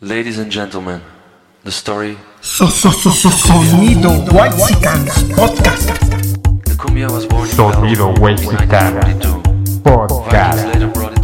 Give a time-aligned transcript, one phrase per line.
[0.00, 1.00] Ladies and gentlemen,
[1.64, 2.16] the story.
[2.40, 5.26] So, so, so, so, sonido White Podcast.
[6.64, 9.42] The cumbia was born in Sonido 1942.
[9.82, 10.70] Podcast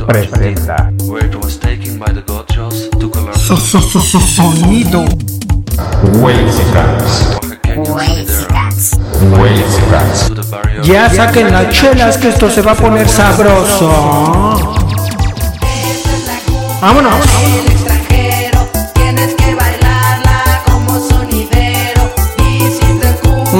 [0.08, 3.34] presenta where it was taken by the Gauchos to Colombia.
[3.34, 5.04] So, so, so, so, sonido.
[10.50, 10.82] Barrio.
[10.82, 13.88] Ya saquen las chelas que esto se va a poner sabroso.
[16.80, 17.73] Vámonos.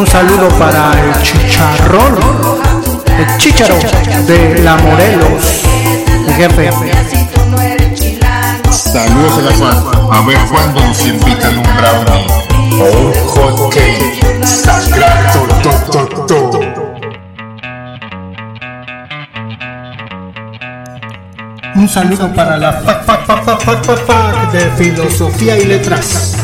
[0.05, 2.19] Un saludo para el chicharrón.
[3.19, 3.79] El chicharo
[4.27, 5.63] de la Morelos.
[6.27, 6.71] Mi jefe.
[8.71, 9.77] Saludos a la Juan.
[10.13, 12.27] A ver cuándo nos invitan un brownie
[12.83, 14.45] o un hot cake.
[14.45, 15.71] Sagrado, to,
[16.27, 16.61] to, to.
[21.77, 26.44] Un saludo para la fac, fac, fac, fac, fac, fac de filosofía y letras.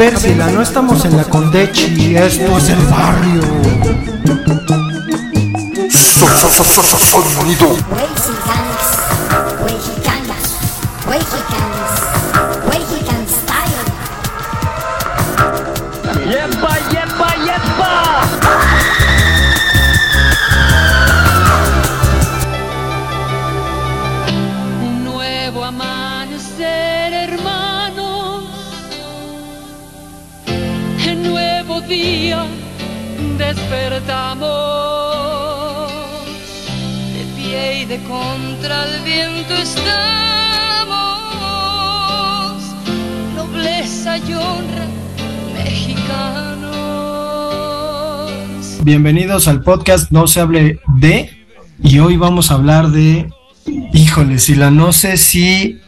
[0.00, 3.42] Ver, no estamos en la Condechi, esto es el barrio.
[5.90, 7.76] So, so, so, so, so, Sonido
[31.90, 32.46] día
[33.36, 34.46] despertamos.
[37.14, 39.82] De pie y de contra el viento estamos.
[43.34, 44.86] Nobleza y honra,
[45.52, 46.70] mexicanos.
[48.84, 51.28] Bienvenidos al podcast No se hable de.
[51.82, 53.28] Y hoy vamos a hablar de.
[53.92, 55.80] Híjole, si la no sé si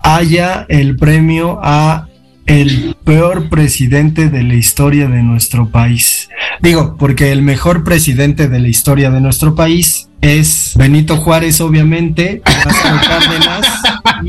[0.00, 2.08] haya el premio a
[2.46, 6.28] el peor presidente de la historia de nuestro país.
[6.60, 12.42] Digo, porque el mejor presidente de la historia de nuestro país es Benito Juárez, obviamente,
[12.64, 13.66] Lázaro Cárdenas,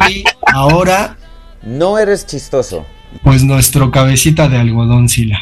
[0.09, 1.17] y ahora
[1.63, 2.85] No eres chistoso.
[3.23, 5.39] pues nuestro cabecita de algodón, Sila.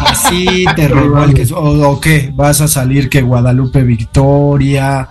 [0.00, 1.50] Así te revuelques.
[1.52, 2.30] O, o qué?
[2.34, 5.08] ¿Vas a salir que Guadalupe Victoria?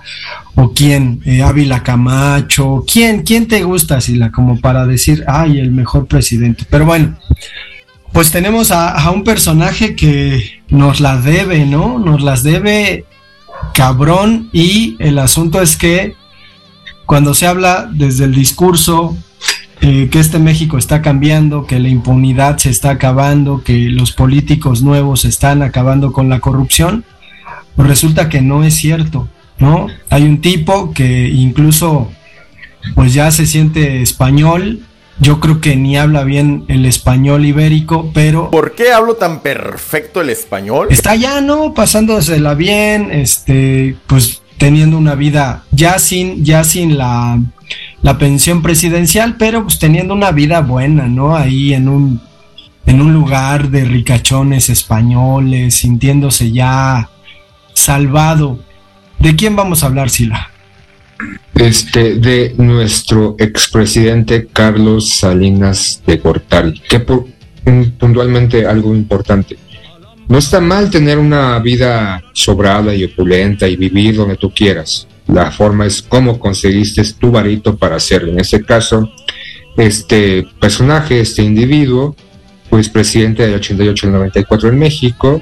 [0.55, 1.21] ¿O quién?
[1.25, 2.83] Eh, Ávila Camacho.
[2.91, 3.23] ¿Quién?
[3.23, 4.31] ¿Quién te gusta, Sila?
[4.31, 6.65] Como para decir, ay, el mejor presidente.
[6.69, 7.17] Pero bueno,
[8.13, 11.99] pues tenemos a, un personaje que nos la debe, ¿no?
[11.99, 13.05] Nos las debe
[13.73, 14.49] cabrón.
[14.53, 16.15] Y el asunto es que
[17.05, 19.17] cuando se habla desde el discurso
[19.81, 24.81] eh, que este México está cambiando, que la impunidad se está acabando, que los políticos
[24.81, 27.03] nuevos están acabando con la corrupción,
[27.75, 29.27] pues resulta que no es cierto,
[29.59, 29.87] ¿no?
[30.09, 32.11] Hay un tipo que incluso
[32.93, 34.81] pues ya se siente español,
[35.19, 40.21] yo creo que ni habla bien el español ibérico, pero ¿Por qué hablo tan perfecto
[40.21, 40.87] el español?
[40.91, 41.73] está ya, ¿no?
[41.73, 47.39] Pasándosela bien, este, pues teniendo una vida ya sin, ya sin la,
[48.01, 51.35] la pensión presidencial, pero pues teniendo una vida buena, ¿no?
[51.35, 52.21] Ahí en un,
[52.85, 57.09] en un lugar de ricachones españoles, sintiéndose ya
[57.73, 58.59] salvado.
[59.19, 60.49] ¿De quién vamos a hablar, Sila?
[61.55, 67.25] Este, de nuestro expresidente Carlos Salinas de Gortari, que por,
[67.65, 69.57] un- puntualmente algo importante.
[70.27, 75.07] No está mal tener una vida sobrada y opulenta y vivir donde tú quieras.
[75.27, 78.31] La forma es cómo conseguiste tu varito para hacerlo.
[78.31, 79.09] En este caso,
[79.77, 82.15] este personaje, este individuo,
[82.69, 85.41] pues presidente del 88 al 94 en México,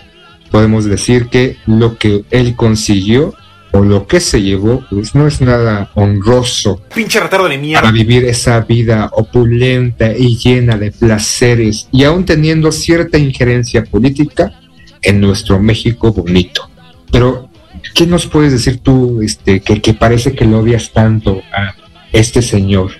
[0.51, 3.33] podemos decir que lo que él consiguió
[3.73, 7.91] o lo que se llevó, pues no es nada honroso Pinche retardo de para mierda.
[7.91, 14.53] vivir esa vida opulenta y llena de placeres y aún teniendo cierta injerencia política
[15.01, 16.69] en nuestro México bonito.
[17.11, 17.49] Pero,
[17.95, 21.75] ¿qué nos puedes decir tú este, que, que parece que lo odias tanto a
[22.11, 22.91] este señor?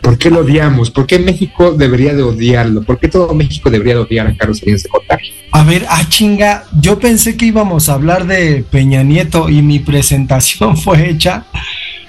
[0.00, 0.90] ¿Por qué lo odiamos?
[0.90, 2.82] ¿Por qué México debería de odiarlo?
[2.82, 5.32] ¿Por qué todo México debería de odiar a Carlos Salinas de Gortari?
[5.52, 9.80] A ver, ah chinga, yo pensé que íbamos a hablar de Peña Nieto y mi
[9.80, 11.44] presentación fue hecha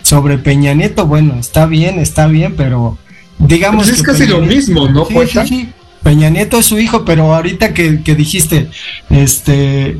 [0.02, 1.06] sobre Peña Nieto.
[1.08, 2.98] Bueno, está bien, está bien, pero
[3.38, 5.70] digamos Pues es que casi Peña lo Nieto- mismo, ¿no, sí, sí.
[6.04, 8.70] Peña Nieto es su hijo, pero ahorita que, que dijiste,
[9.10, 9.98] este,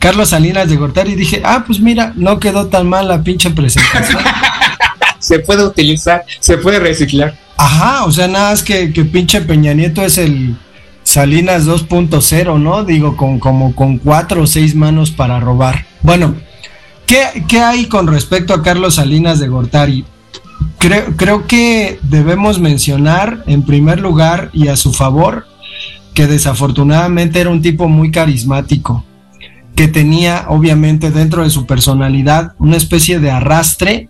[0.00, 4.20] Carlos Salinas de Gortari, dije, ah, pues mira, no quedó tan mal la pinche presentación.
[5.18, 7.36] Se puede utilizar, se puede reciclar.
[7.56, 10.56] Ajá, o sea, nada más que, que pinche Peña Nieto es el
[11.02, 12.84] Salinas 2.0, ¿no?
[12.84, 15.86] Digo, con como con cuatro o seis manos para robar.
[16.02, 16.34] Bueno,
[17.06, 20.04] ¿qué, qué hay con respecto a Carlos Salinas de Gortari?
[20.78, 25.46] Creo, creo que debemos mencionar en primer lugar y a su favor
[26.12, 29.04] que desafortunadamente era un tipo muy carismático,
[29.76, 34.08] que tenía obviamente dentro de su personalidad una especie de arrastre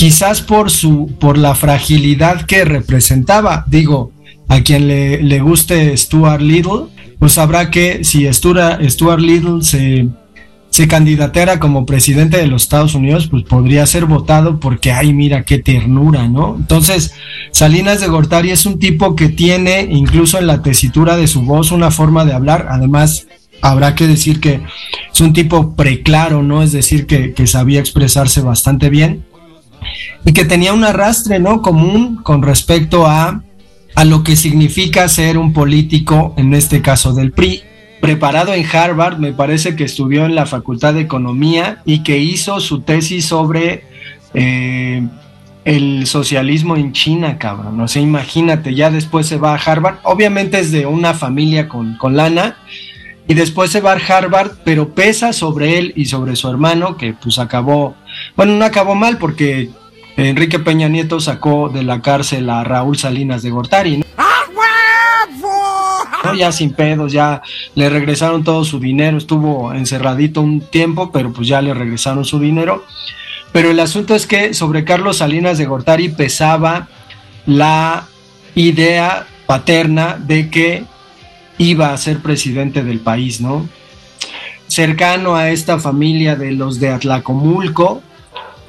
[0.00, 4.12] quizás por su por la fragilidad que representaba digo
[4.48, 6.86] a quien le, le guste Stuart Little
[7.18, 10.08] pues sabrá que si Stuart, Stuart Little se
[10.70, 15.42] se candidatera como presidente de los Estados Unidos, pues podría ser votado porque, ay, mira
[15.42, 16.54] qué ternura, ¿no?
[16.56, 17.12] Entonces,
[17.50, 21.72] Salinas de Gortari es un tipo que tiene, incluso en la tesitura de su voz,
[21.72, 22.68] una forma de hablar.
[22.70, 23.26] Además,
[23.62, 24.60] habrá que decir que
[25.12, 26.62] es un tipo preclaro, ¿no?
[26.62, 29.24] Es decir, que, que sabía expresarse bastante bien
[30.24, 31.62] y que tenía un arrastre, ¿no?
[31.62, 33.42] Común con respecto a,
[33.94, 37.62] a lo que significa ser un político, en este caso del PRI,
[38.00, 42.58] preparado en Harvard, me parece que estudió en la Facultad de Economía y que hizo
[42.60, 43.84] su tesis sobre
[44.34, 45.06] eh,
[45.64, 47.80] el socialismo en China, cabrón.
[47.80, 49.98] O sea, imagínate, ya después se va a Harvard.
[50.02, 52.56] Obviamente es de una familia con, con lana.
[53.28, 57.12] Y después se va a Harvard, pero pesa sobre él y sobre su hermano, que
[57.12, 57.94] pues acabó,
[58.36, 59.70] bueno, no acabó mal porque
[60.16, 63.98] Enrique Peña Nieto sacó de la cárcel a Raúl Salinas de Gortari.
[63.98, 64.04] ¿no?
[66.24, 66.34] ¿no?
[66.34, 67.42] Ya sin pedos, ya
[67.74, 72.38] le regresaron todo su dinero, estuvo encerradito un tiempo, pero pues ya le regresaron su
[72.38, 72.84] dinero.
[73.52, 76.88] Pero el asunto es que sobre Carlos Salinas de Gortari pesaba
[77.46, 78.06] la
[78.54, 80.84] idea paterna de que
[81.58, 83.68] iba a ser presidente del país, ¿no?
[84.68, 88.02] Cercano a esta familia de los de Atlacomulco,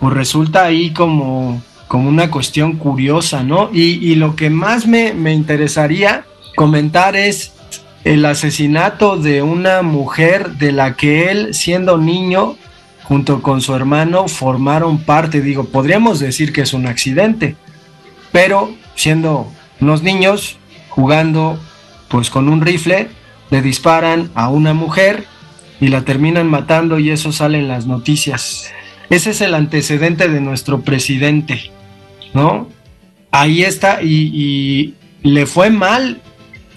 [0.01, 3.69] pues resulta ahí como, como una cuestión curiosa, ¿no?
[3.71, 6.25] Y, lo que más me, me interesaría
[6.56, 7.53] comentar es
[8.03, 12.56] el asesinato de una mujer de la que él, siendo niño,
[13.03, 15.39] junto con su hermano, formaron parte.
[15.39, 17.56] Digo, podríamos decir que es un accidente,
[18.31, 20.57] pero siendo unos niños
[20.89, 21.59] jugando
[22.07, 23.09] pues con un rifle,
[23.51, 25.25] le disparan a una mujer
[25.80, 28.71] y la terminan matando y eso sale en las noticias.
[29.12, 31.69] Ese es el antecedente de nuestro presidente,
[32.34, 32.69] ¿no?
[33.30, 36.22] Ahí está y, le fue mal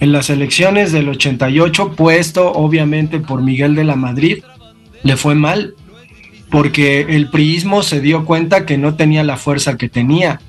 [0.00, 4.42] en las elecciones del 88, puesto obviamente por Miguel de la Madrid,
[5.04, 5.74] le fue mal,
[6.50, 10.40] porque el priismo se dio cuenta que no tenía la fuerza que tenía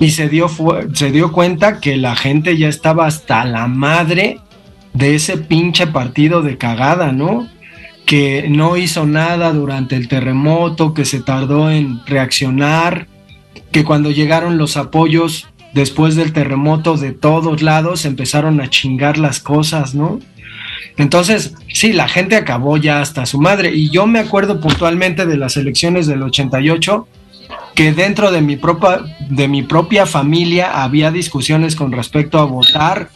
[0.00, 0.50] y se dio,
[0.92, 4.40] se dio cuenta que la gente ya estaba hasta la madre
[4.92, 7.48] de ese pinche partido de cagada, ¿no?
[8.08, 13.06] Que no hizo nada durante el terremoto, que se tardó en reaccionar,
[13.70, 19.40] que cuando llegaron los apoyos después del terremoto de todos lados empezaron a chingar las
[19.40, 20.20] cosas, ¿no?
[20.96, 23.74] Entonces, sí, la gente acabó ya hasta su madre.
[23.74, 27.06] Y yo me acuerdo puntualmente de las elecciones del 88,
[27.74, 33.10] que dentro de mi, propia, de mi propia familia había discusiones con respecto a votar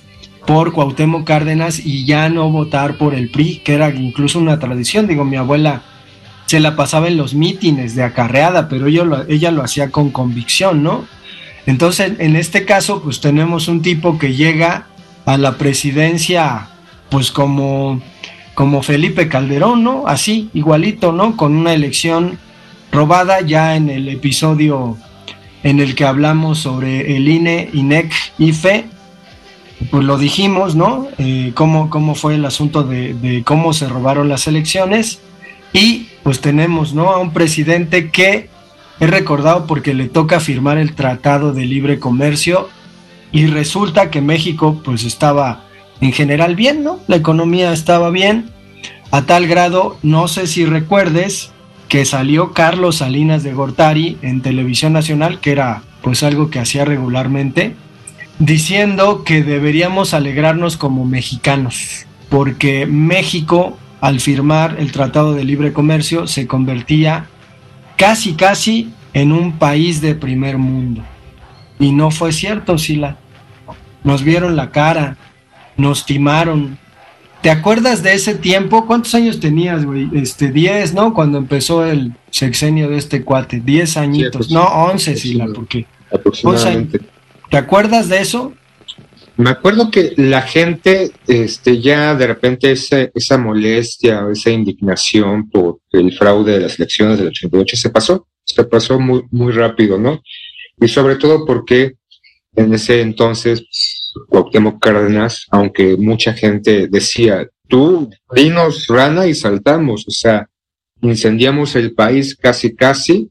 [0.46, 5.06] por Cuauhtémoc Cárdenas y ya no votar por el PRI, que era incluso una tradición.
[5.06, 5.82] Digo, mi abuela
[6.46, 10.10] se la pasaba en los mítines de acarreada, pero ella lo, ella lo hacía con
[10.10, 11.06] convicción, ¿no?
[11.66, 14.86] Entonces, en este caso, pues tenemos un tipo que llega
[15.24, 16.68] a la presidencia,
[17.08, 18.02] pues como,
[18.54, 20.04] como Felipe Calderón, ¿no?
[20.06, 21.36] Así, igualito, ¿no?
[21.36, 22.38] Con una elección
[22.90, 24.98] robada ya en el episodio
[25.62, 28.86] en el que hablamos sobre el INE, INEC, IFE,
[29.90, 31.08] pues lo dijimos, ¿no?
[31.18, 35.20] Eh, cómo, cómo fue el asunto de, de cómo se robaron las elecciones.
[35.72, 37.10] Y pues tenemos, ¿no?
[37.10, 38.48] A un presidente que
[39.00, 42.68] es recordado porque le toca firmar el Tratado de Libre Comercio
[43.32, 45.64] y resulta que México pues estaba
[46.00, 47.00] en general bien, ¿no?
[47.06, 48.50] La economía estaba bien,
[49.10, 51.52] a tal grado, no sé si recuerdes,
[51.88, 56.84] que salió Carlos Salinas de Gortari en televisión nacional, que era pues algo que hacía
[56.84, 57.76] regularmente,
[58.38, 66.26] diciendo que deberíamos alegrarnos como mexicanos, porque México al firmar el Tratado de Libre Comercio
[66.26, 67.26] se convertía
[67.96, 71.02] casi casi en un país de primer mundo.
[71.78, 73.16] Y no fue cierto, Sila.
[74.02, 75.16] Nos vieron la cara,
[75.76, 76.78] nos timaron.
[77.42, 78.86] ¿Te acuerdas de ese tiempo?
[78.86, 80.08] ¿Cuántos años tenías, güey?
[80.14, 81.14] Este, 10, ¿no?
[81.14, 83.60] Cuando empezó el sexenio de este cuate.
[83.60, 84.46] 10 añitos.
[84.48, 85.86] Sí, no, 11, Sila, porque...
[86.12, 87.00] Aproximadamente.
[87.52, 88.54] ¿Te acuerdas de eso?
[89.36, 95.80] Me acuerdo que la gente, este, ya de repente esa, esa molestia, esa indignación por
[95.90, 100.22] el fraude de las elecciones del 88 se pasó, se pasó muy, muy rápido, ¿no?
[100.80, 101.96] Y sobre todo porque
[102.56, 103.62] en ese entonces
[104.30, 110.48] Cuauhtémoc Cárdenas, aunque mucha gente decía, tú dinos rana y saltamos, o sea,
[111.02, 113.30] incendiamos el país casi casi,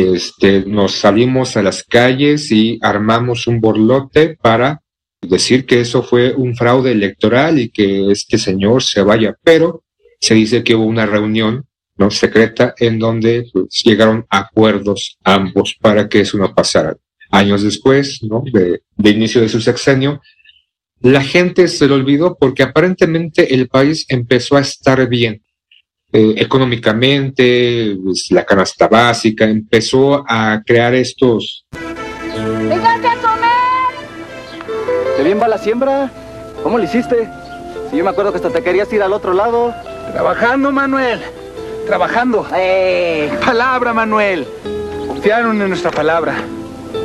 [0.00, 4.80] este, nos salimos a las calles y armamos un borlote para
[5.20, 9.84] decir que eso fue un fraude electoral y que este señor se vaya, pero
[10.20, 16.08] se dice que hubo una reunión no secreta en donde pues, llegaron acuerdos ambos para
[16.08, 16.96] que eso no pasara.
[17.30, 18.20] Años después,
[18.52, 20.20] de, de inicio de su sexenio,
[21.00, 25.42] la gente se lo olvidó porque aparentemente el país empezó a estar bien.
[26.16, 34.06] Eh, económicamente, pues, la canasta básica, empezó a crear estos ¡Véngase a comer!
[35.16, 36.12] ¿Qué bien va la siembra?
[36.62, 37.28] ¿Cómo lo hiciste?
[37.90, 39.74] Si yo me acuerdo que hasta te querías ir al otro lado.
[40.12, 41.20] Trabajando, Manuel.
[41.86, 42.46] Trabajando.
[42.54, 43.28] ¡Eh!
[43.44, 44.46] Palabra, Manuel.
[45.08, 46.36] Confiaron en nuestra palabra.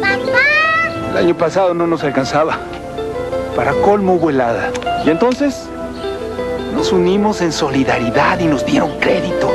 [0.02, 1.10] ¡Papá!
[1.10, 2.60] El año pasado no nos alcanzaba.
[3.56, 4.72] Para colmo hubo helada.
[5.04, 5.69] ¿Y entonces?
[6.80, 9.52] Nos unimos en solidaridad y nos dieron crédito.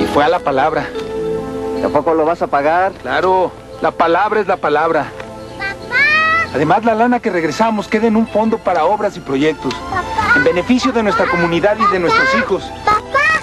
[0.00, 0.88] Y fue a la palabra.
[1.82, 2.92] ¿Tampoco lo vas a pagar?
[2.92, 3.50] Claro,
[3.82, 5.10] la palabra es la palabra.
[5.58, 5.96] ¡Papá!
[6.54, 9.74] Además, la lana que regresamos queda en un fondo para obras y proyectos.
[9.74, 10.34] ¡Papá!
[10.36, 12.70] En beneficio de nuestra comunidad y de nuestros hijos.
[12.84, 13.40] ¡Papá!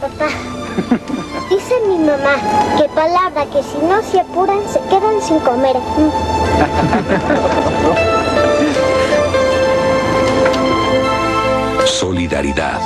[0.00, 0.28] Papá,
[1.50, 2.36] dice mi mamá
[2.78, 5.74] que palabra que si no se apuran se quedan sin comer.
[12.00, 12.80] Solidaridad.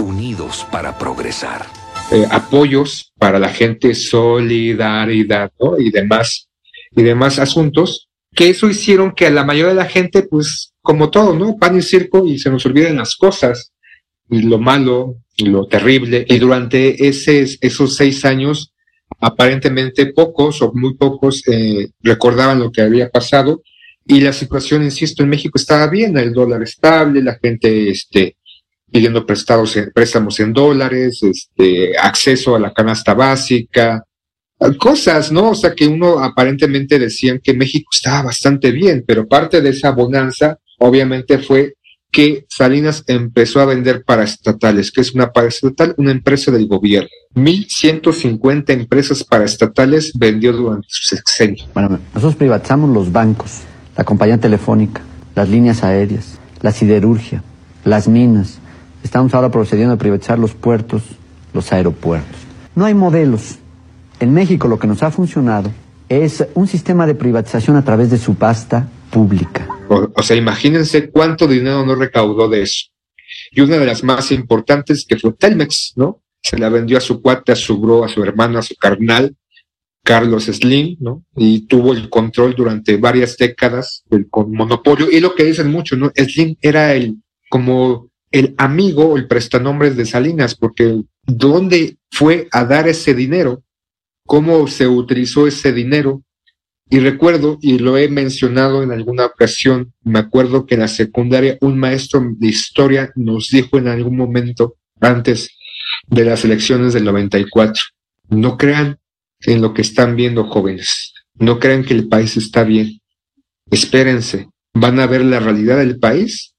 [0.00, 1.66] Unidos para progresar.
[2.12, 5.76] eh, apoyos para la gente, solidaridad, ¿no?
[5.80, 6.48] Y demás,
[6.94, 11.10] y demás asuntos, que eso hicieron que a la mayoría de la gente, pues, como
[11.10, 11.56] todo, ¿no?
[11.56, 13.72] Pan y circo y se nos olviden las cosas,
[14.30, 18.72] y lo malo, y lo terrible, y durante esos seis años,
[19.18, 23.60] aparentemente pocos o muy pocos eh, recordaban lo que había pasado,
[24.06, 28.36] y la situación, insisto, en México estaba bien, el dólar estable, la gente, este,
[28.90, 34.04] pidiendo prestados, préstamos en dólares, este, acceso a la canasta básica,
[34.78, 35.50] cosas, ¿no?
[35.50, 39.90] O sea, que uno aparentemente decían que México estaba bastante bien, pero parte de esa
[39.92, 41.74] bonanza, obviamente, fue
[42.10, 47.08] que Salinas empezó a vender paraestatales, que es una paraestatal, una empresa del gobierno.
[47.34, 51.64] 1.150 empresas paraestatales vendió durante su sexenio.
[51.72, 53.60] Bueno, nosotros privatizamos los bancos,
[54.00, 55.02] la compañía telefónica,
[55.34, 57.42] las líneas aéreas, la siderurgia,
[57.84, 58.58] las minas.
[59.04, 61.02] Estamos ahora procediendo a privatizar los puertos,
[61.52, 62.38] los aeropuertos.
[62.74, 63.58] No hay modelos.
[64.18, 65.70] En México lo que nos ha funcionado
[66.08, 69.68] es un sistema de privatización a través de subasta pública.
[69.90, 72.86] O, sea, imagínense cuánto dinero no recaudó de eso.
[73.50, 76.22] Y una de las más importantes que fue Telmex, ¿no?
[76.42, 79.36] Se la vendió a su cuate, a su bro, a su hermano, a su carnal,
[80.02, 81.24] Carlos Slim, ¿no?
[81.36, 85.10] Y tuvo el control durante varias décadas del monopolio.
[85.10, 86.10] Y lo que dicen mucho, ¿no?
[86.16, 87.16] Slim era el,
[87.48, 93.62] como el amigo o el prestanombres de Salinas, porque ¿dónde fue a dar ese dinero?
[94.26, 96.22] ¿Cómo se utilizó ese dinero?
[96.88, 101.56] Y recuerdo, y lo he mencionado en alguna ocasión, me acuerdo que en la secundaria
[101.60, 105.56] un maestro de historia nos dijo en algún momento antes
[106.08, 107.80] de las elecciones del 94,
[108.30, 108.98] no crean
[109.42, 113.00] en lo que están viendo jóvenes, no crean que el país está bien,
[113.70, 116.54] espérense, van a ver la realidad del país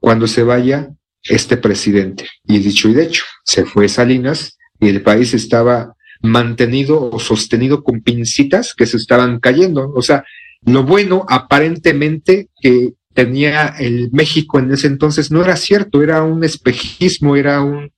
[0.00, 0.88] cuando se vaya
[1.22, 2.28] este presidente.
[2.44, 7.82] Y dicho y de hecho, se fue Salinas y el país estaba mantenido o sostenido
[7.82, 9.92] con pincitas que se estaban cayendo.
[9.94, 10.24] O sea,
[10.64, 16.44] lo bueno aparentemente que tenía el México en ese entonces no era cierto, era un
[16.44, 17.90] espejismo, era un...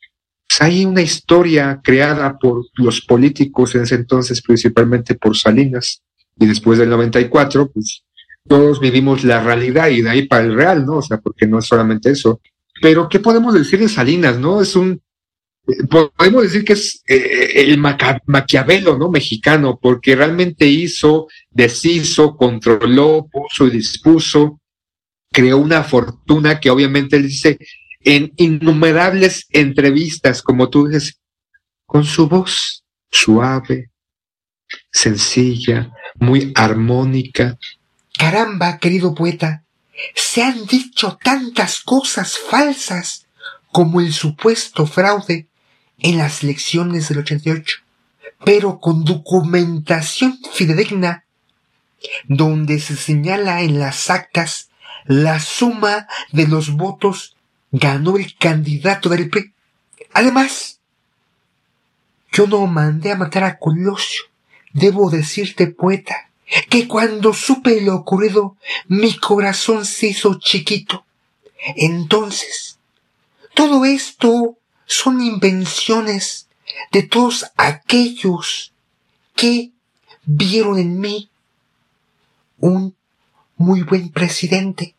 [0.48, 6.02] Pues hay una historia creada por los políticos en ese entonces, principalmente por Salinas,
[6.38, 8.02] y después del 94, pues
[8.46, 10.96] todos vivimos la realidad y de ahí para el real, ¿no?
[10.96, 12.40] O sea, porque no es solamente eso.
[12.80, 14.62] Pero, ¿qué podemos decir de Salinas, no?
[14.62, 15.02] Es un,
[16.16, 19.10] podemos decir que es eh, el Maca Maquiavelo, ¿no?
[19.10, 24.60] Mexicano, porque realmente hizo, deshizo, controló, puso y dispuso,
[25.30, 27.58] creó una fortuna que obviamente él dice
[28.08, 31.20] en innumerables entrevistas, como tú dices,
[31.84, 33.90] con su voz suave,
[34.90, 37.58] sencilla, muy armónica.
[38.18, 39.66] Caramba, querido poeta,
[40.14, 43.26] se han dicho tantas cosas falsas
[43.72, 45.48] como el supuesto fraude
[45.98, 47.76] en las elecciones del 88,
[48.42, 51.26] pero con documentación fidedigna
[52.26, 54.70] donde se señala en las actas
[55.04, 57.34] la suma de los votos
[57.70, 59.52] ganó el candidato del PRI.
[60.12, 60.78] Además,
[62.32, 64.22] yo no mandé a matar a Colosio.
[64.72, 66.30] Debo decirte, poeta,
[66.68, 68.56] que cuando supe lo ocurrido,
[68.86, 71.04] mi corazón se hizo chiquito.
[71.76, 72.78] Entonces,
[73.54, 74.56] todo esto
[74.86, 76.48] son invenciones
[76.92, 78.72] de todos aquellos
[79.34, 79.70] que
[80.24, 81.28] vieron en mí
[82.58, 82.94] un
[83.56, 84.94] muy buen presidente,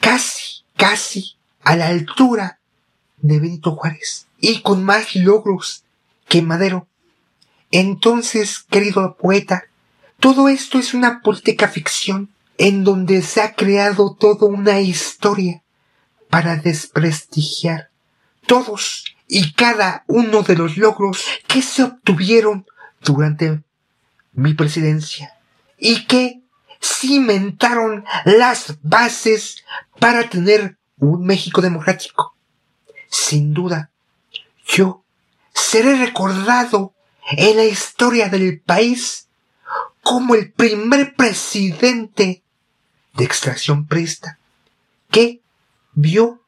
[0.00, 1.37] casi, casi
[1.68, 2.60] a la altura
[3.18, 5.84] de Benito Juárez y con más logros
[6.26, 6.88] que Madero.
[7.70, 9.64] Entonces, querido poeta,
[10.18, 15.62] todo esto es una política ficción en donde se ha creado toda una historia
[16.30, 17.90] para desprestigiar
[18.46, 22.64] todos y cada uno de los logros que se obtuvieron
[23.02, 23.62] durante
[24.32, 25.34] mi presidencia
[25.76, 26.40] y que
[26.80, 29.64] cimentaron las bases
[30.00, 32.34] para tener un México democrático.
[33.08, 33.90] Sin duda,
[34.66, 35.04] yo
[35.54, 36.94] seré recordado
[37.30, 39.28] en la historia del país
[40.02, 42.42] como el primer presidente
[43.14, 44.38] de extracción presta
[45.10, 45.40] que
[45.92, 46.42] vio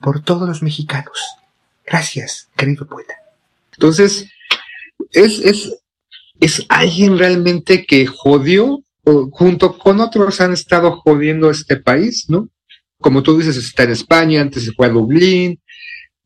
[0.00, 1.18] por todos los mexicanos.
[1.86, 3.14] Gracias, querido poeta.
[3.72, 4.28] Entonces,
[5.12, 5.74] es, es,
[6.40, 8.82] es alguien realmente que jodió,
[9.30, 12.48] junto con otros han estado jodiendo este país, ¿no?
[13.02, 15.60] Como tú dices, está en España, antes se fue a Dublín,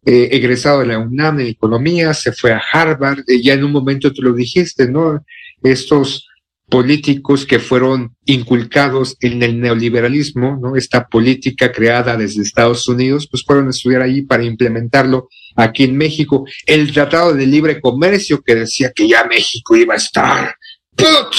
[0.05, 3.73] eh, egresado de la UNAM en economía, se fue a Harvard, eh, ya en un
[3.73, 5.25] momento tú lo dijiste, ¿no?
[5.65, 6.29] Estos
[6.69, 10.77] políticos que fueron inculcados en el neoliberalismo, ¿no?
[10.77, 15.97] Esta política creada desde Estados Unidos, pues fueron a estudiar ahí para implementarlo aquí en
[15.97, 16.45] México.
[16.67, 20.55] El Tratado de Libre Comercio que decía que ya México iba a estar,
[20.95, 21.35] ¡put!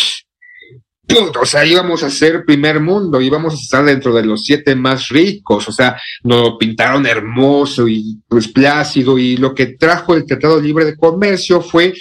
[1.39, 5.07] O sea, íbamos a ser primer mundo, íbamos a estar dentro de los siete más
[5.09, 9.17] ricos, o sea, nos pintaron hermoso y pues plácido.
[9.17, 11.93] Y lo que trajo el Tratado Libre de Comercio fue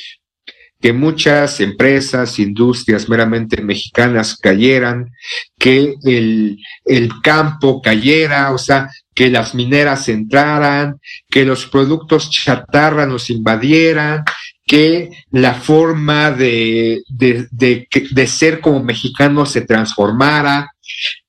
[0.81, 5.11] que muchas empresas, industrias meramente mexicanas cayeran,
[5.59, 13.07] que el, el campo cayera, o sea, que las mineras entraran, que los productos chatarra
[13.07, 14.25] nos invadieran,
[14.67, 20.73] que la forma de, de, de, ser como mexicano se transformara,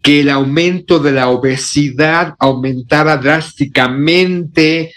[0.02, 4.92] que el aumento de la obesidad aumentara drásticamente.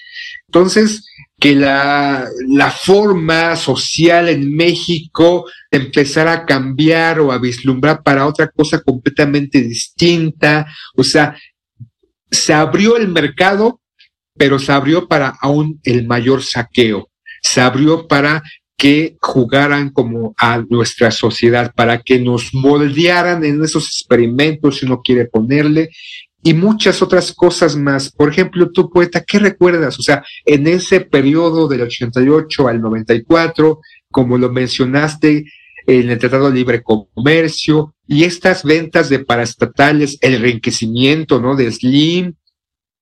[0.46, 1.06] Entonces,
[1.38, 8.48] que la, la, forma social en México empezara a cambiar o a vislumbrar para otra
[8.48, 10.66] cosa completamente distinta.
[10.96, 11.36] O sea,
[12.30, 13.80] se abrió el mercado,
[14.34, 17.10] pero se abrió para aún el mayor saqueo.
[17.42, 18.42] Se abrió para
[18.76, 25.02] que jugaran como a nuestra sociedad, para que nos moldearan en esos experimentos, si uno
[25.02, 25.90] quiere ponerle,
[26.42, 28.10] y muchas otras cosas más.
[28.10, 29.98] Por ejemplo, tú, poeta, ¿qué recuerdas?
[29.98, 35.44] O sea, en ese periodo del 88 al 94, como lo mencionaste,
[35.86, 41.56] en el Tratado de Libre Comercio y estas ventas de paraestatales, el enriquecimiento, ¿no?
[41.56, 42.34] De Slim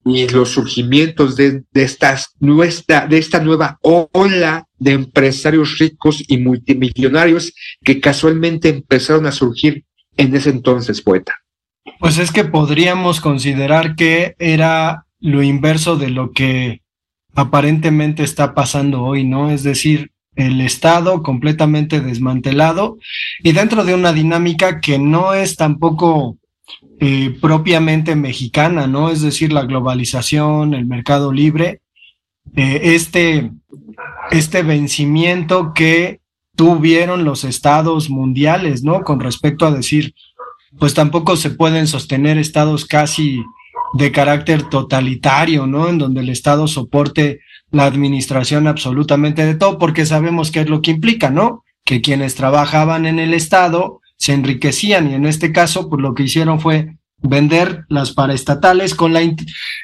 [0.05, 6.39] y los surgimientos de, de, estas, nuestra, de esta nueva ola de empresarios ricos y
[6.39, 7.53] multimillonarios
[7.85, 9.85] que casualmente empezaron a surgir
[10.17, 11.35] en ese entonces, poeta.
[12.01, 16.83] Pues es que podríamos considerar que era lo inverso de lo que
[17.35, 19.51] aparentemente está pasando hoy, ¿no?
[19.51, 22.99] Es decir, el Estado completamente desmantelado
[23.43, 26.38] y dentro de una dinámica que no es tampoco
[27.01, 29.11] eh, propiamente mexicana, ¿no?
[29.11, 31.81] Es decir, la globalización, el mercado libre,
[32.57, 33.53] eh, este,
[34.31, 36.21] este vencimiento que
[36.57, 39.03] tuvieron los estados mundiales, ¿no?
[39.03, 40.15] Con respecto a decir,
[40.79, 43.45] pues tampoco se pueden sostener estados casi
[43.95, 45.89] de carácter totalitario, ¿no?
[45.89, 50.83] En donde el Estado soporte la administración absolutamente de todo, porque sabemos qué es lo
[50.83, 51.65] que implica, ¿no?
[51.85, 56.25] Que quienes trabajaban en el Estado se enriquecían y en este caso, pues lo que
[56.25, 59.23] hicieron fue vender las paraestatales con la,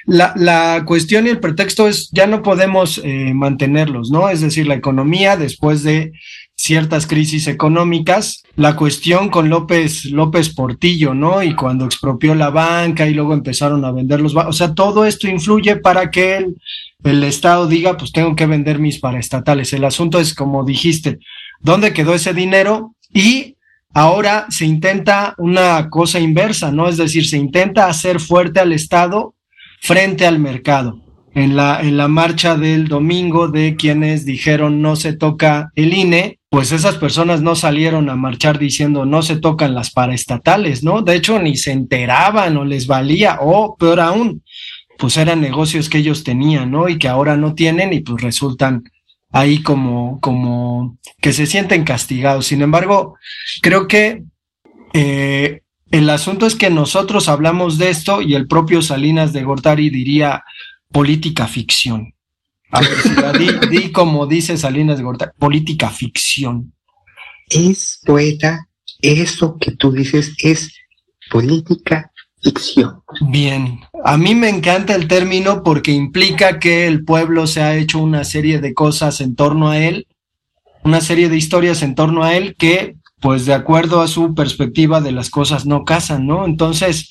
[0.07, 4.29] la, la cuestión y el pretexto es ya no podemos eh, mantenerlos, ¿no?
[4.29, 6.13] Es decir, la economía después de
[6.57, 11.43] ciertas crisis económicas, la cuestión con López, López Portillo, ¿no?
[11.43, 15.29] Y cuando expropió la banca y luego empezaron a vender los, o sea, todo esto
[15.29, 16.57] influye para que el,
[17.03, 19.73] el Estado diga, pues tengo que vender mis paraestatales.
[19.73, 21.19] El asunto es, como dijiste,
[21.61, 22.95] ¿dónde quedó ese dinero?
[23.13, 23.54] Y
[23.95, 26.89] ahora se intenta una cosa inversa, ¿no?
[26.89, 29.35] Es decir, se intenta hacer fuerte al Estado
[29.81, 31.01] frente al mercado.
[31.35, 36.97] En la, marcha del domingo de quienes dijeron no se toca el INE, pues esas
[36.97, 41.03] personas no salieron a marchar diciendo no se tocan las paraestatales, ¿no?
[41.03, 44.45] De hecho, ni se enteraban o les valía, o peor aún,
[44.97, 46.89] pues eran negocios que ellos tenían, ¿no?
[46.89, 48.85] Y que ahora no tienen y pues resultan
[49.35, 52.47] ahí como, como que se sienten castigados.
[52.47, 53.19] Sin embargo,
[53.63, 54.23] creo que
[54.93, 59.91] eh, el asunto es que nosotros hablamos de esto y el propio Salinas de Gortari
[59.91, 60.45] diría
[60.93, 62.15] política ficción.
[62.71, 66.73] A ver, di, di como dice Salinas de Gortari, política ficción.
[67.49, 68.69] Es poeta,
[69.01, 70.73] eso que tú dices es
[71.29, 72.13] política
[73.23, 77.99] Bien, a mí me encanta el término porque implica que el pueblo se ha hecho
[77.99, 80.07] una serie de cosas en torno a él,
[80.83, 85.01] una serie de historias en torno a él que, pues de acuerdo a su perspectiva
[85.01, 86.45] de las cosas no casan, ¿no?
[86.45, 87.11] Entonces,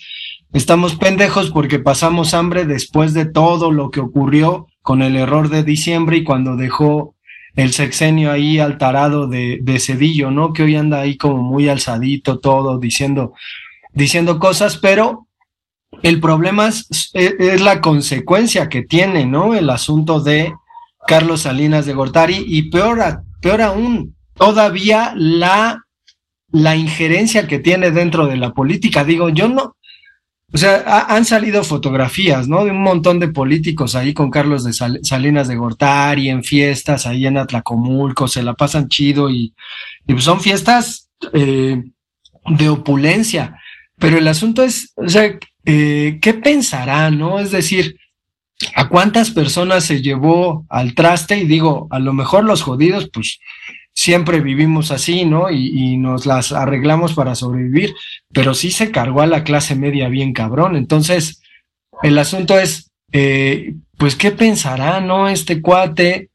[0.54, 5.64] estamos pendejos porque pasamos hambre después de todo lo que ocurrió con el error de
[5.64, 7.16] diciembre y cuando dejó
[7.56, 10.54] el sexenio ahí altarado de, de Cedillo, ¿no?
[10.54, 13.34] Que hoy anda ahí como muy alzadito todo, diciendo,
[13.94, 15.23] diciendo cosas, pero
[16.04, 17.12] el problema es,
[17.62, 19.56] la consecuencia que tiene, ¿no?
[19.56, 20.54] El asunto de
[21.08, 25.84] Carlos Salinas de Gortari y peor, a- peor aún, todavía la,
[26.52, 29.04] la injerencia que tiene dentro de la política.
[29.04, 29.76] Digo, yo no,
[30.54, 32.64] o sea, ha- han salido fotografías, ¿no?
[32.66, 37.06] De un montón de políticos ahí con Carlos de Sal- Salinas de Gortari en fiestas
[37.08, 39.54] ahí en Atlacomulco, se la pasan chido y,
[40.06, 41.82] y pues son fiestas eh,
[42.46, 43.58] de opulencia.
[43.98, 47.40] Pero el asunto es, o sea, eh, ¿qué pensará, no?
[47.40, 47.98] Es decir,
[48.76, 51.38] ¿a cuántas personas se llevó al traste?
[51.38, 53.40] Y digo, a lo mejor los jodidos, pues
[53.94, 55.50] siempre vivimos así, ¿no?
[55.50, 57.94] Y, nos las arreglamos para sobrevivir,
[58.32, 60.76] pero sí se cargó a la clase media bien cabrón.
[60.76, 61.42] Entonces,
[62.02, 65.30] el asunto es, eh, pues, ¿qué pensará, no?
[65.30, 66.30] Este cuate,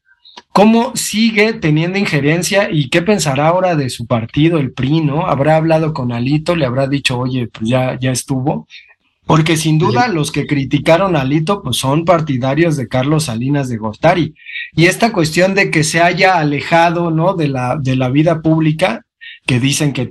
[0.51, 5.27] ¿cómo sigue teniendo injerencia y qué pensará ahora de su partido, el PRI, ¿no?
[5.27, 8.67] Habrá hablado con Alito, le habrá dicho, oye, pues ya, ya estuvo.
[9.29, 13.77] Porque sin duda los que criticaron a Alito pues son partidarios de Carlos Salinas de
[13.77, 14.33] Gortari.
[14.75, 17.35] Y esta cuestión de que se haya alejado, ¿no?
[17.35, 19.05] De la, de la vida pública,
[19.45, 20.09] que dicen que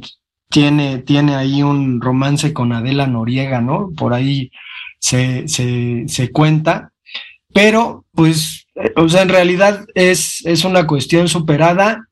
[0.49, 3.91] tiene, tiene ahí un romance con Adela Noriega, ¿no?
[3.97, 4.53] Por ahí
[5.01, 6.93] se, se, se cuenta.
[7.53, 12.07] Pero, pues, eh, o sea, en realidad es, es una cuestión superada.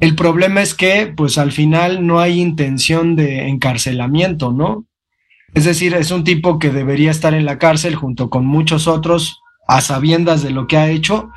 [0.00, 4.86] El problema es que, pues, al final no hay intención de encarcelamiento, ¿no?
[5.54, 9.40] Es decir, es un tipo que debería estar en la cárcel junto con muchos otros
[9.66, 11.30] a sabiendas de lo que ha hecho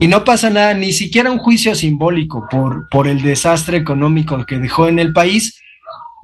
[0.00, 4.58] y no pasa nada, ni siquiera un juicio simbólico por, por el desastre económico que
[4.58, 5.60] dejó en el país,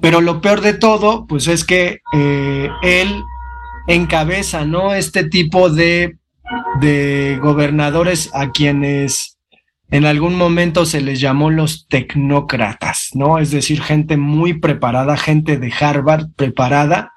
[0.01, 3.23] pero lo peor de todo, pues es que eh, él
[3.89, 4.95] encabeza, ¿no?
[4.95, 6.19] Este tipo de,
[6.81, 9.39] de gobernadores a quienes
[9.91, 13.39] en algún momento se les llamó los tecnócratas, ¿no?
[13.39, 17.13] Es decir, gente muy preparada, gente de Harvard preparada,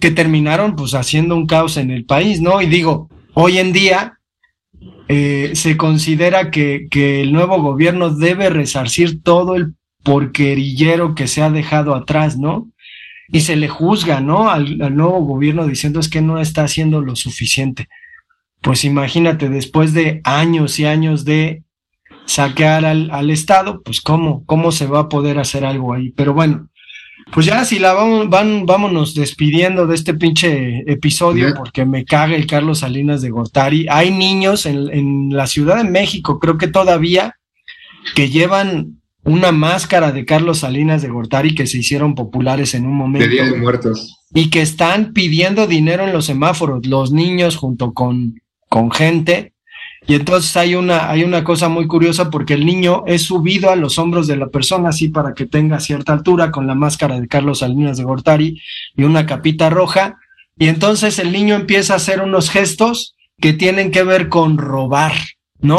[0.00, 2.62] que terminaron pues haciendo un caos en el país, ¿no?
[2.62, 4.18] Y digo, hoy en día
[5.08, 11.42] eh, se considera que, que el nuevo gobierno debe resarcir todo el porquerillero que se
[11.42, 12.68] ha dejado atrás, ¿no?
[13.28, 14.50] Y se le juzga, ¿no?
[14.50, 17.88] Al, al nuevo gobierno diciendo es que no está haciendo lo suficiente.
[18.62, 21.62] Pues imagínate, después de años y años de
[22.24, 26.10] saquear al, al Estado, pues cómo, cómo se va a poder hacer algo ahí.
[26.10, 26.69] Pero bueno,
[27.32, 32.34] pues ya si la vamos, van, vámonos despidiendo de este pinche episodio porque me caga
[32.34, 33.86] el Carlos Salinas de Gortari.
[33.88, 37.36] Hay niños en, en la Ciudad de México, creo que todavía,
[38.14, 42.94] que llevan una máscara de Carlos Salinas de Gortari que se hicieron populares en un
[42.94, 43.28] momento.
[43.28, 44.16] De Día de Muertos.
[44.32, 49.49] Y que están pidiendo dinero en los semáforos, los niños junto con, con gente.
[50.06, 53.76] Y entonces hay una, hay una cosa muy curiosa porque el niño es subido a
[53.76, 57.28] los hombros de la persona así para que tenga cierta altura con la máscara de
[57.28, 58.60] Carlos Salinas de Gortari
[58.96, 60.18] y una capita roja.
[60.58, 65.12] Y entonces el niño empieza a hacer unos gestos que tienen que ver con robar,
[65.60, 65.78] ¿no?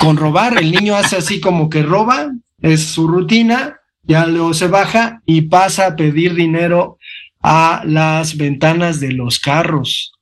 [0.00, 4.68] Con robar, el niño hace así como que roba, es su rutina, ya luego se
[4.68, 6.98] baja y pasa a pedir dinero
[7.42, 10.12] a las ventanas de los carros.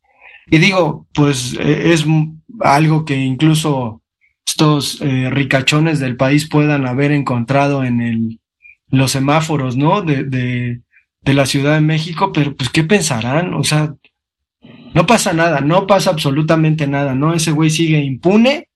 [0.51, 2.05] Y digo, pues eh, es
[2.61, 4.03] algo que incluso
[4.47, 8.41] estos eh, ricachones del país puedan haber encontrado en el,
[8.89, 10.03] los semáforos, ¿no?
[10.03, 10.81] De, de,
[11.35, 13.55] la Ciudad de México, pero pues ¿qué pensarán?
[13.55, 13.95] O sea,
[14.95, 17.33] no pasa nada, no pasa absolutamente nada, ¿no?
[17.33, 18.69] Ese güey sigue impune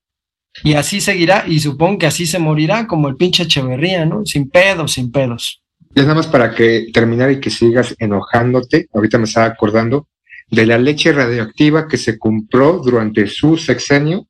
[0.63, 4.25] y así seguirá y supongo que así se morirá como el pinche Echeverría, ¿no?
[4.25, 5.61] Sin pedos, sin pedos.
[5.93, 10.07] Ya nada más para que terminar y que sigas enojándote, ahorita me estaba acordando
[10.49, 14.27] de la leche radioactiva que se compró durante su sexenio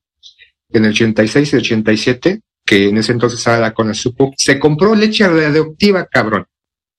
[0.70, 5.28] en el 86 y 87 que en ese entonces era la Conasupo, se compró leche
[5.28, 6.46] radioactiva, cabrón.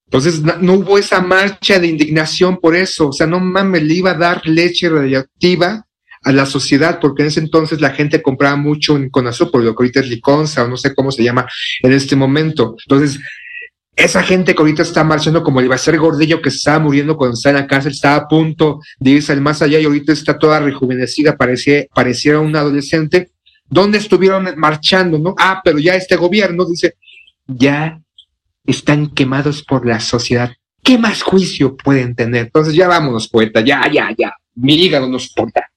[0.05, 3.09] Entonces no hubo esa marcha de indignación por eso.
[3.09, 5.85] O sea, no mames, le iba a dar leche radioactiva
[6.23, 9.83] a la sociedad, porque en ese entonces la gente compraba mucho en Conasupo, lo que
[9.83, 11.47] ahorita es Liconza o no sé cómo se llama
[11.81, 12.75] en este momento.
[12.85, 13.19] Entonces,
[13.99, 17.33] esa gente que ahorita está marchando como el ser Gordillo que se estaba muriendo cuando
[17.33, 20.39] estaba en la cárcel, estaba a punto de irse al más allá y ahorita está
[20.39, 23.31] toda rejuvenecida, parecía, pareciera un adolescente.
[23.67, 25.19] ¿Dónde estuvieron marchando?
[25.19, 25.35] ¿No?
[25.37, 26.95] Ah, pero ya este gobierno dice,
[27.45, 27.99] ya
[28.65, 30.51] están quemados por la sociedad.
[30.81, 32.45] ¿Qué más juicio pueden tener?
[32.45, 34.33] Entonces ya vámonos, poeta, ya, ya, ya.
[34.55, 35.69] Mi hígado nos importa.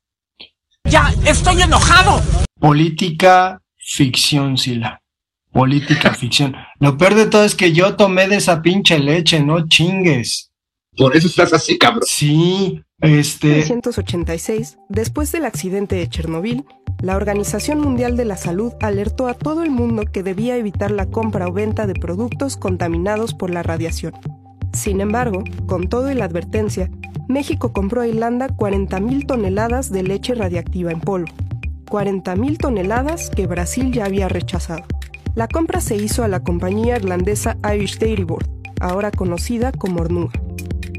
[0.85, 2.22] Ya, estoy enojado.
[2.61, 5.01] Política ficción, Sila.
[5.52, 6.54] Política ficción.
[6.80, 10.50] Lo peor de todo es que yo tomé de esa pinche leche, no chingues.
[10.96, 12.02] Por eso estás así, cabrón.
[12.06, 13.48] Sí, este.
[13.48, 16.64] 1986, después del accidente de Chernobyl,
[17.02, 21.06] la Organización Mundial de la Salud alertó a todo el mundo que debía evitar la
[21.06, 24.14] compra o venta de productos contaminados por la radiación.
[24.72, 26.90] Sin embargo, con todo y la advertencia,
[27.28, 31.32] México compró a Irlanda 40.000 toneladas de leche radiactiva en polvo.
[31.86, 34.84] 40.000 toneladas que Brasil ya había rechazado.
[35.34, 40.38] La compra se hizo a la compañía irlandesa Irish Dairy Board, ahora conocida como Ornuga.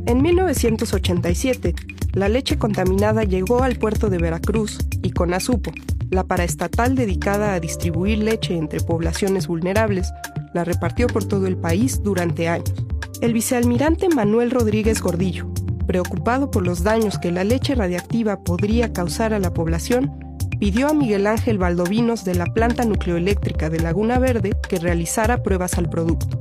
[0.07, 1.75] En 1987,
[2.13, 5.71] la leche contaminada llegó al puerto de Veracruz y Conasupo,
[6.09, 10.11] la paraestatal dedicada a distribuir leche entre poblaciones vulnerables,
[10.55, 12.73] la repartió por todo el país durante años.
[13.21, 15.47] El vicealmirante Manuel Rodríguez Gordillo,
[15.85, 20.22] preocupado por los daños que la leche radiactiva podría causar a la población,
[20.63, 25.78] pidió a Miguel Ángel Valdovinos de la planta nucleoeléctrica de Laguna Verde que realizara pruebas
[25.78, 26.39] al producto.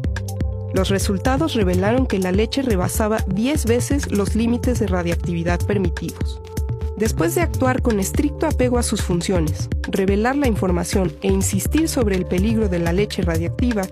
[0.73, 6.41] Los resultados revelaron que la leche rebasaba 10 veces los límites de radiactividad permitidos.
[6.97, 12.15] Después de actuar con estricto apego a sus funciones, revelar la información e insistir sobre
[12.15, 13.83] el peligro de la leche radiactiva,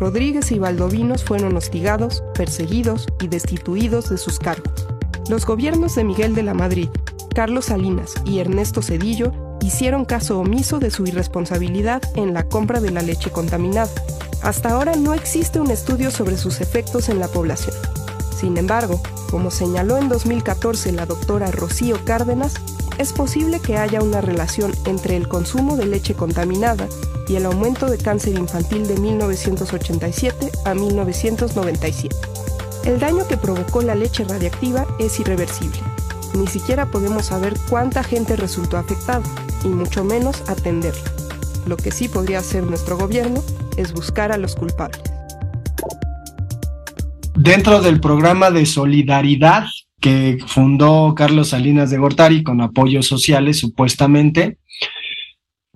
[0.00, 4.88] Rodríguez y Valdovinos fueron hostigados, perseguidos y destituidos de sus cargos.
[5.28, 6.88] Los gobiernos de Miguel de la Madrid,
[7.34, 12.90] Carlos Salinas y Ernesto Cedillo hicieron caso omiso de su irresponsabilidad en la compra de
[12.90, 13.90] la leche contaminada.
[14.42, 17.74] Hasta ahora no existe un estudio sobre sus efectos en la población.
[18.38, 19.00] Sin embargo,
[19.30, 22.54] como señaló en 2014 la doctora Rocío Cárdenas,
[22.98, 26.86] es posible que haya una relación entre el consumo de leche contaminada
[27.26, 32.14] y el aumento de cáncer infantil de 1987 a 1997.
[32.84, 35.80] El daño que provocó la leche radiactiva es irreversible.
[36.34, 39.22] Ni siquiera podemos saber cuánta gente resultó afectada,
[39.64, 41.12] y mucho menos atenderla.
[41.66, 43.40] Lo que sí podría hacer nuestro gobierno
[43.76, 45.00] es buscar a los culpables.
[47.36, 49.66] Dentro del programa de solidaridad
[50.00, 54.58] que fundó Carlos Salinas de Gortari con apoyos sociales, supuestamente,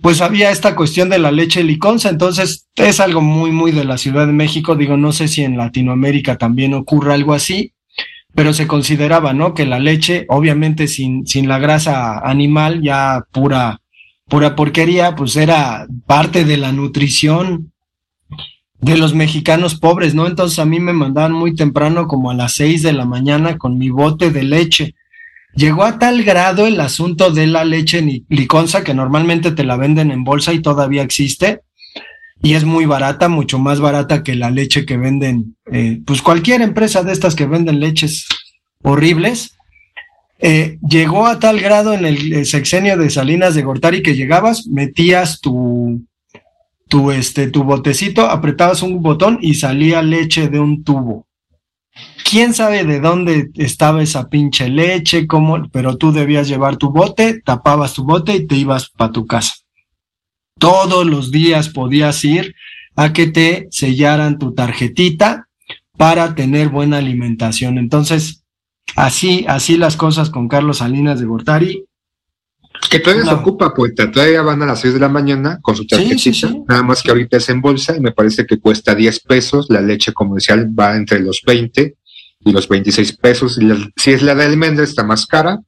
[0.02, 3.96] pues había esta cuestión de la leche liconza, entonces es algo muy, muy de la
[3.96, 7.72] Ciudad de México, digo, no sé si en Latinoamérica también ocurra algo así,
[8.34, 9.54] pero se consideraba, ¿no?
[9.54, 13.80] Que la leche, obviamente sin, sin la grasa animal, ya pura,
[14.28, 17.72] pura porquería, pues era parte de la nutrición
[18.80, 20.26] de los mexicanos pobres, ¿no?
[20.26, 23.76] Entonces a mí me mandaban muy temprano, como a las seis de la mañana, con
[23.76, 24.94] mi bote de leche.
[25.54, 30.12] Llegó a tal grado el asunto de la leche liconza, que normalmente te la venden
[30.12, 31.62] en bolsa y todavía existe,
[32.42, 36.62] y es muy barata, mucho más barata que la leche que venden, eh, pues cualquier
[36.62, 38.26] empresa de estas que venden leches
[38.82, 39.56] horribles.
[40.40, 44.68] Eh, llegó a tal grado en el eh, sexenio de Salinas de Gortari que llegabas,
[44.68, 46.06] metías tu,
[46.88, 51.26] tu, este, tu botecito, apretabas un botón y salía leche de un tubo.
[52.28, 55.26] ¿Quién sabe de dónde estaba esa pinche leche?
[55.26, 59.26] Cómo, pero tú debías llevar tu bote, tapabas tu bote y te ibas para tu
[59.26, 59.54] casa.
[60.58, 62.54] Todos los días podías ir
[62.96, 65.48] a que te sellaran tu tarjetita
[65.96, 67.78] para tener buena alimentación.
[67.78, 68.42] Entonces,
[68.96, 71.84] así, así las cosas con Carlos Salinas de Gortari.
[72.90, 74.10] Que todavía se ocupa, poeta.
[74.10, 76.20] Todavía van a las 6 de la mañana con su tarjetita.
[76.68, 79.66] Nada más que ahorita es en bolsa y me parece que cuesta 10 pesos.
[79.68, 81.96] La leche comercial va entre los 20
[82.44, 83.58] y los 26 pesos.
[83.60, 85.60] Y la- si es la de almendra, está más cara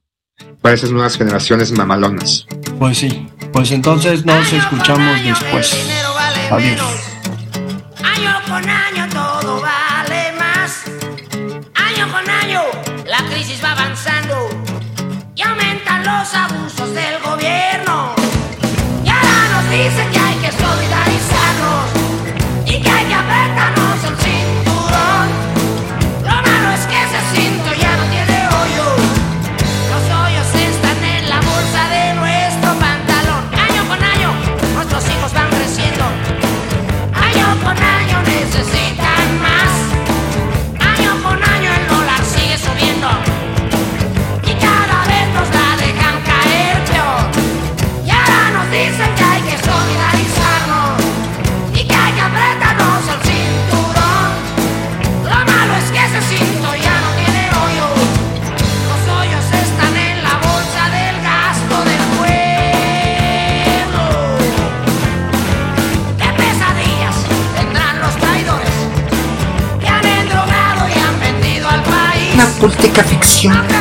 [0.61, 2.45] para esas nuevas generaciones mamalonas.
[2.79, 5.87] Pues sí, pues entonces nos escuchamos después.
[6.51, 6.81] Adiós.
[8.03, 10.83] Año con año todo vale más.
[11.75, 12.61] Año con año
[13.05, 14.49] la crisis va avanzando
[15.35, 18.13] y aumentan los abusos del gobierno.
[19.03, 20.20] Y ahora nos dicen que
[73.41, 73.80] ciencia ficción.